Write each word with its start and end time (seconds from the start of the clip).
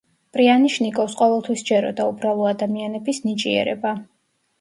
პრიანიშნიკოვს 0.35 1.15
ყოველთვის 1.19 1.61
სჯეროდა 1.63 2.07
უბრალო 2.13 2.47
ადამიანების 2.53 3.21
ნიჭიერება. 3.27 3.93